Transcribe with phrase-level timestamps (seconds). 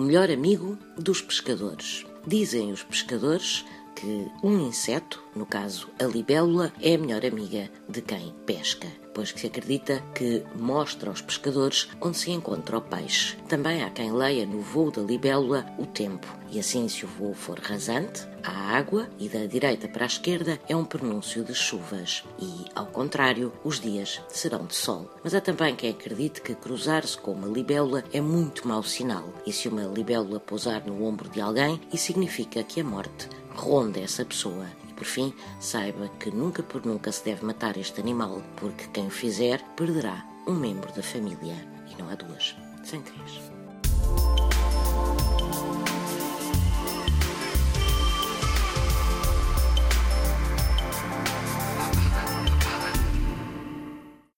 [0.00, 2.04] melhor amigo dos pescadores.
[2.26, 3.64] Dizem os pescadores
[3.96, 9.32] que um inseto, no caso a libélula, é a melhor amiga de quem pesca, pois
[9.32, 13.36] que se acredita que mostra aos pescadores onde se encontra o peixe.
[13.48, 17.32] Também há quem leia no voo da libélula o tempo, e assim, se o voo
[17.32, 22.22] for rasante, há água e da direita para a esquerda é um pronúncio de chuvas,
[22.38, 25.10] e, ao contrário, os dias serão de sol.
[25.24, 29.52] Mas há também quem acredite que cruzar-se com uma libélula é muito mau sinal, e
[29.52, 34.24] se uma libélula pousar no ombro de alguém, isso significa que a morte ronda essa
[34.24, 34.66] pessoa.
[34.88, 39.06] E por fim, saiba que nunca por nunca se deve matar este animal, porque quem
[39.06, 41.56] o fizer perderá um membro da família.
[41.90, 44.45] E não há duas, sem três.